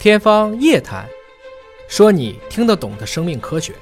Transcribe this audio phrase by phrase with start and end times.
[0.00, 1.04] 天方夜谭，
[1.88, 3.72] 说你听得懂的生命科学。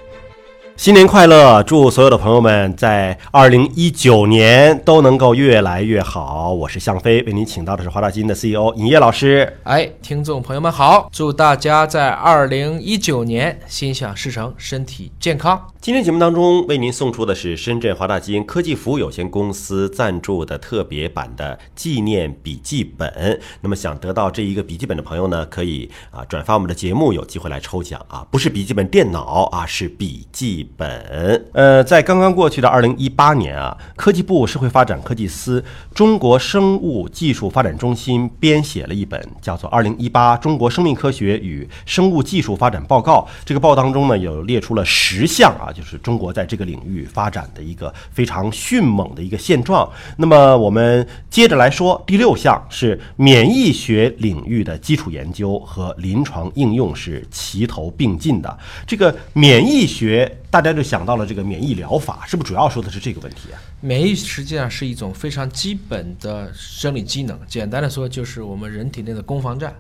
[0.75, 1.63] 新年快乐！
[1.63, 6.55] 祝所有的朋友们在二零一九年都能够越来越好。
[6.55, 9.59] 我是向飞，为您请到的是华大基因的 CEO 尹烨老师。
[9.65, 11.11] 哎，听众朋友们好！
[11.13, 15.67] 祝大家在二零一九年心想事成，身体健康。
[15.87, 23.41] 今天节目当中为您送出的是深圳华大基因科技服务有限公司赞助的特别版的纪念笔记本。
[23.61, 28.27] 那么想得到这一个笔记本的朋友呢，可以啊转发我们的节目，有机会来抽奖啊！
[28.33, 30.69] 不是笔记本电脑啊，是笔记。
[30.77, 35.65] 本呃，在刚刚过去的二零一八年啊，科技部社会发展科技司
[35.95, 43.25] 中国生物技术发展中心编写了一本叫做《二零一八中国生命科学与生物技术发展报告》。
[43.45, 49.87] 这个报当中呢，有列出了十项啊，就是中国在这个领域发展的一个非常迅猛的一个现状。
[50.17, 58.59] 那么我们接着来说，第六项是免疫学领域的基础研究和临床应用是齐头并进的。
[58.87, 60.41] 这个免疫学。
[60.49, 63.61] 大家就想到了这个免疫疗法，是不是主要说的是这个问题啊？
[63.83, 69.75] 免疫实际上是一种非常基本的生理机能，简单的说就是我们人体内的攻防战。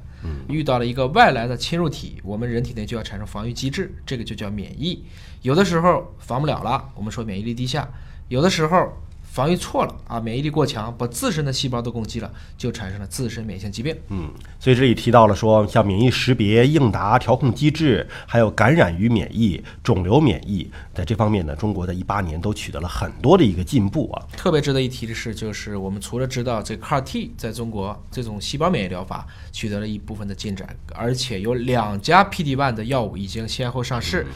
[0.48, 5.04] 遇到了一个外来的侵入体，我们人体内就要产生防御机制，这个就叫免疫。
[5.42, 7.88] 有的时候防不了了，我们说免疫力低下；
[8.28, 8.92] 有的时候。
[9.36, 13.94] 防御错了啊，免疫力过强，把自身的细胞都攻击了，就产生了自身免疫性疾病。
[14.08, 24.24] 嗯，所以这里提到了说，像免疫识别、应答、调控机制，还有感染与免疫、肿瘤免疫，在这方面呢，中国的一八年都取得了很多的一个进步啊。
[24.38, 34.26] 特别值得一提的是，就是我们除了知道这 CAR T 在中国这种细胞免疫疗法取得了一部分的进展，而且有两家 PD-1 的药物已经先后上市。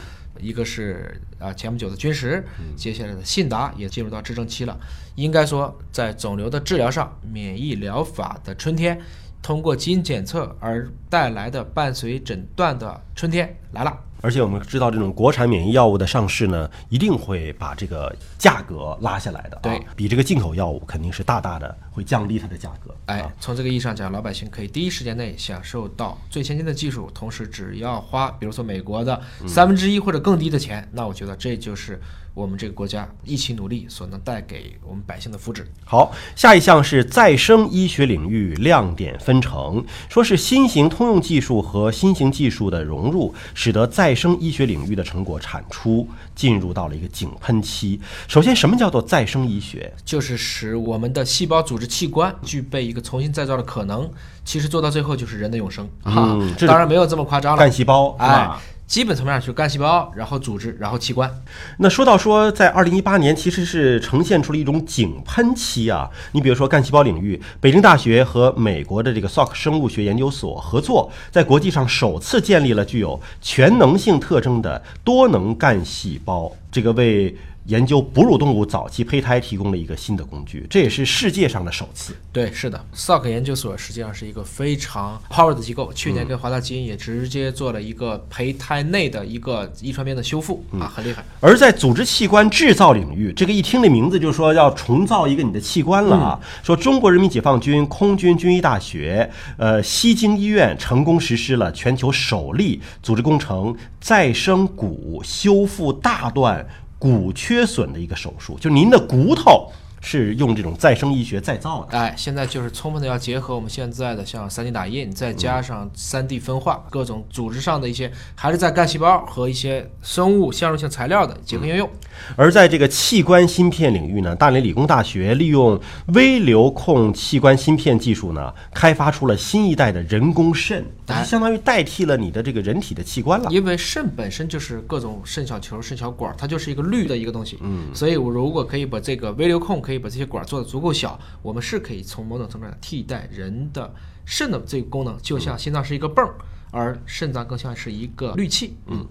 [0.41, 2.43] 一个是啊，前不久的军石，
[2.75, 4.77] 接下来的信达也进入到执政期了。
[5.15, 8.99] 应该说，在肿瘤的治疗上，免疫疗法的春天，
[9.41, 13.97] 通过基因检测而带来的伴随诊断的春天来了。
[14.21, 19.59] 而且我们知道，这种国产免疫药物的上市呢，一定会把这个价格拉下来的。
[19.61, 22.95] 对比这个进口药物，肯定是大大的会降低它的价格。
[23.07, 31.99] 哎，从这个意义上讲，老百姓可以第一时间内享受到最先进的技术，同时只要花，比如说美国的三分之一或者更低的钱，那我觉得这就是。
[32.33, 35.63] 我们这个国家一起努力所能带给我们百姓的福祉。
[35.83, 47.99] 好，下一项是再生医学领域亮点分成，说是新型通用技术和新型技术的融入，使得再生医学领域的成果产出进入到了一个井喷期。
[48.27, 49.93] 首先，什么叫做再生医学？
[50.05, 54.09] 就是使我们的细胞、组织、器官具备一个重新再造的可能。
[54.43, 56.39] 其实做到最后就是人的永生啊！
[56.65, 58.49] 当然没有这么夸张了，干细胞哎。
[58.91, 61.33] 基本层面上就是干细胞，然后组织，然后器官。
[61.77, 66.09] 那说到说，在二零一八年其实是呈现出了一种井喷期啊。
[66.33, 77.33] 你比如说干细胞领域，北京大学和美国的这个 Salk 生物学研究所合作，在国际上首次建立了具有全能性特征的多能干细胞，这个为。
[77.65, 82.15] 研究哺乳动物早期胚胎提供了一个新的工具，这也是世界上的首次。
[82.31, 85.93] 对，是的，Salk 研究所实际上是一个非常 power 的机构。
[85.93, 91.23] 去年跟华大基因也直接做了一个胚胎内的一个遗传边的修复啊，很厉害。
[91.39, 96.39] 而在组织器官制造领域，这个一听这名字就说要重造一个你的器官了啊。
[96.63, 106.67] 说中国人民解放军空军军医大学、呃西京医院成功实施了全球首例组织工程再生骨修复大段。
[107.01, 109.71] 骨缺损的一个手术，就您的骨头。
[110.01, 121.89] 是用这种再生医学再造的，哎，现在就是充分的要结合我们现在的像 3D 打印，再加上 3D 分化，各种组织上的一些，还是在干细胞和一些生物相容性材料的结合应用。
[122.35, 133.51] 而在这个器官芯片领域呢，大连理工大学利用微流控器官芯片技术呢，开发出了新一代的人工肾，它相当于代替了你的这个人体的器官了。
[133.51, 143.93] 因为肾本身就是各种肾小球、肾小管，它就是一个绿的一个东西，嗯，所以我如果可以把这个微流控可以把这些管做的足够小，我们是可以从某种程度上替代人的
[144.25, 146.25] 肾的这个功能，就像心脏是一个泵，
[146.71, 148.77] 而肾脏更像是一个滤器。
[148.87, 149.05] 嗯，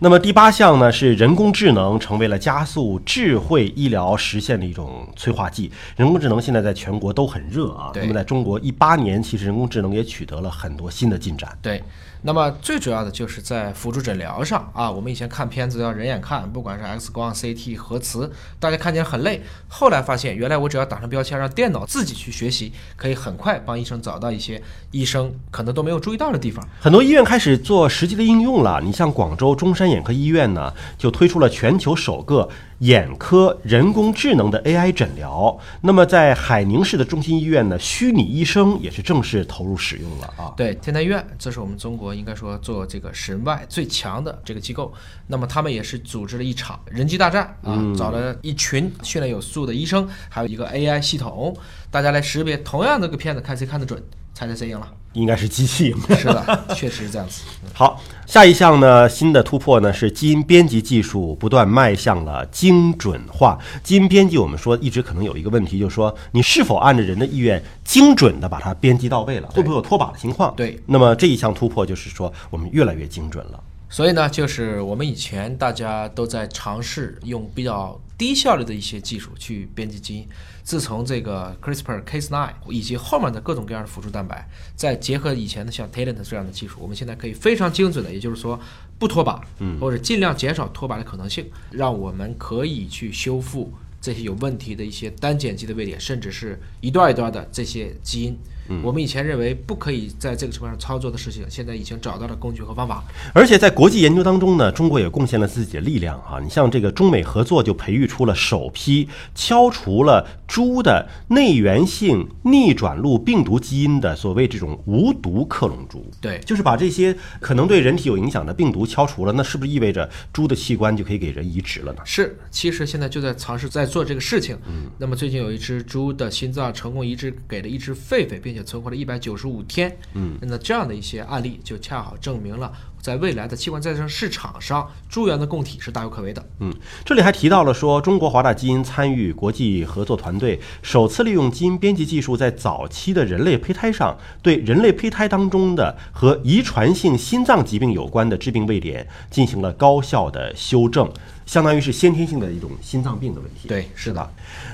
[0.00, 5.70] 那么第八项呢，是人工智能成为了加速智慧医疗实现的一种催化剂。
[5.96, 7.90] 人工智能现在在全国都很热啊。
[7.94, 11.56] 那么在中国一八年，其实人工智能也取得了很多新的进展。
[11.60, 11.82] 对。
[12.24, 18.30] 那么最主要的就是在辅助诊疗上啊，我们以前看片子要人眼看，不管是 X 光、CT、核磁，
[18.60, 19.42] 大家看起来很累。
[19.66, 24.62] 后来发现，原来我只要打上标签，让电脑自己去学习，可以很快帮医生找到一些
[24.92, 26.64] 医生可能都没有注意到的地方。
[26.80, 28.78] 很很多医院开始做实际的应用了。
[28.84, 35.58] 你像广州中山眼科医院呢，就推出了全球首个眼科人工智能的 AI 诊疗。
[35.80, 40.52] 那么在海宁市的中心医院呢，虚拟医生也是正式投入使用了啊。
[40.56, 44.92] 对，天台医院，这是我们中国应该说做这个神外最强的这个机构。
[45.26, 51.56] 那么他们也是组织了一场人机大战啊，找了一群训练有素的医生，还有一个 AI 系统，
[51.90, 54.02] 大家来识别同样的个片子，看谁看得准，
[54.34, 54.92] 猜猜谁赢了？
[55.12, 56.16] 应该是机器赢。
[56.16, 57.42] 是的，确实是这样子。
[57.74, 63.58] 好，下一项呢，新的突破呢是基因编辑技术不断迈向了精准化。
[63.82, 70.54] 基因编辑，我们说一直可能有一个问题，就是说你是否按照人的意愿精准的把它编辑到位了，会不会有脱靶的情况？
[70.56, 70.78] 对。
[70.86, 73.60] 那么这一项突破就是说，我们越来越精准了。
[73.92, 80.26] 所以呢，就是我们以前大家都在尝试用比较低效率的一些技术去编辑基因。
[80.62, 88.58] 自从这个 CRISPR-Cas9 以及后面的各种各样的辅助蛋白，再结合以前的像 Talent 这样的技术，我们现在可以非常精准的，也就是说
[88.98, 98.34] 不脱靶，嗯，或者尽量减少脱靶的可能性，让我们可以去修复这些有问题的一些单碱基的位点，甚至是一段一段的这些基因。
[98.82, 103.04] 我们以前认为不可以在这个情况上操作的事情，现在已经找到了工具和方法。
[103.34, 106.38] 而且在国际研究当中呢，中国也贡献了自己的力量啊！
[106.42, 116.04] 你像这个中美合作，就培育出了首批敲除了猪的内源性逆转录病毒基因的所谓这种无毒克隆猪。
[116.20, 122.02] 对，就是把这些可能对人体有影响的病毒敲除了，那是不是意味着猪的器官就可以给人移植了呢？
[122.04, 124.56] 是，其实现在就在尝试在做这个事情。
[124.68, 129.96] 嗯，那么最近有一只猪的心脏成功移植给了一只狒狒，并且存活了一百九十五天。
[130.14, 136.44] 嗯，那这样的一些案例就恰好证明了，在未来的器官再生市场上，猪源的供体是大有可为的。
[136.60, 136.72] 嗯，
[137.04, 151.10] 这里还提到了说，中国华大基因参与国际合作团队，首次利用基因编辑技术，在早期的人类胚胎上，对人类胚胎当中的和遗传性心脏疾病有关的致病位点进行了高效的修正。
[151.52, 153.68] 相当于是先天性的一种心脏病的问题。
[153.68, 154.26] 对，是的。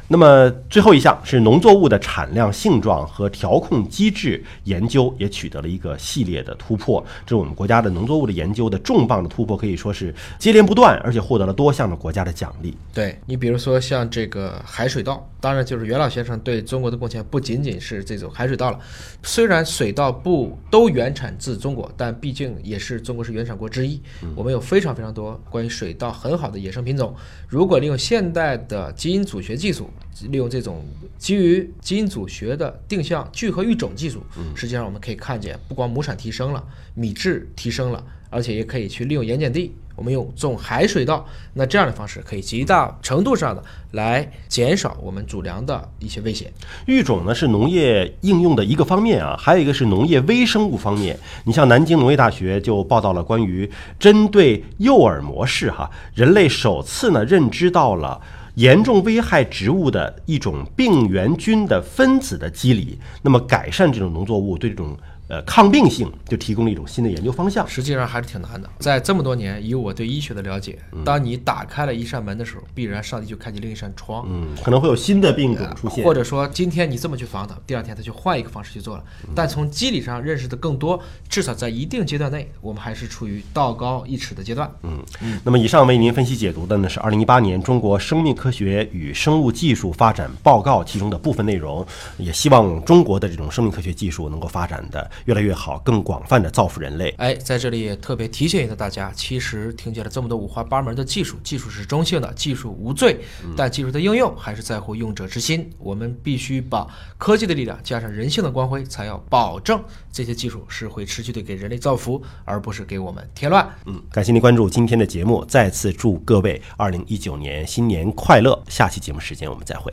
[0.06, 7.04] 那么最后一项是农作物的产量、性状和调控机制研究，也取得了一个系列的突破。
[7.26, 12.72] 这是我们国家的农作物的研究的重磅的突破，可以说是接连不断，而且获得了多项的国家的奖励。
[12.94, 18.78] 对你，比如说像这个海水稻，当然就是袁老先生对中国的贡献不仅仅是这种海水稻了。
[19.24, 24.00] 虽然水稻不都原产自中国，但毕竟也是中国是原产国之一。
[24.34, 27.14] 我们有非常非常多关于水稻很好的野生品种。
[27.48, 29.88] 如果利用现代的基因组学技术，
[30.30, 30.84] 利用这种
[31.16, 34.22] 基于基因组学的定向聚合育种技术，
[34.54, 36.62] 实际上我们可以看见，不光亩产提升了，
[36.94, 39.74] 米质提升了，而且也可以去利用盐碱地。
[39.98, 43.60] 我们用种海水稻，那这样的方式可以极大程度上的
[43.90, 46.52] 来减少我们主粮的一些危险。
[46.86, 51.18] 育种呢是农业应用的一个方面啊，还有一个是农业微生物方面。
[51.44, 53.68] 你像南京农业大学就报道了关于
[53.98, 58.20] 针对诱饵模式哈，人类首次呢认知到了。
[58.54, 64.96] 严重危害植物的一种病原菌的分子的机理，那么改善这种农作物对这种。
[65.28, 67.68] 呃，抗病性就提供了一种新的研究方向。
[67.68, 68.68] 实际上还是挺难的。
[68.78, 74.26] 在这么多年，以我对医学的了解，当你打开了一扇门的时候，必然上帝就开启另一扇窗。
[74.28, 79.04] 嗯，可能会有新的病毒出现，或者说今天你这么去防它，第二天他就换一个方式去做了。
[79.34, 80.98] 但从机理上认识的更多，
[81.28, 84.70] 至少在一定阶段内，我们还是处于道高一尺的阶段。
[84.82, 85.38] 嗯嗯。
[85.44, 91.86] 那么以上为您分析解读的呢是二零一八年中国生命科学与生物技术发展报告其中的部分内容，
[92.16, 95.10] 也希望中国的这种生命科学技术能够发展的。
[95.26, 97.14] 越来越好，更广泛的造福人类。
[97.18, 103.20] 哎，在这里也特别提醒一下大家，其实听见了这么多五花八门的技术，技术是中性的，技术无罪，
[103.56, 105.70] 但技术的应用还是在乎用者之心。
[105.78, 109.82] 我们必须把科技的力量加上人性的光辉，才要保证
[110.12, 113.68] 这些技术是会持续的给人类造福，而不是给我们添乱。
[113.86, 118.62] 嗯，感谢您关注今天的节目，再次祝各位二零一九年新年快乐。
[118.68, 119.92] 下期节目时间我们再会。